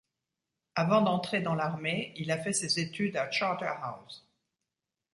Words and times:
Avant 0.73 1.01
d'entrer 1.03 1.41
dans 1.41 1.53
l'armée, 1.53 2.11
il 2.17 2.31
a 2.31 2.39
fait 2.39 2.53
ses 2.53 2.79
études 2.79 3.17
à 3.17 3.29
Charterhouse. 3.29 4.25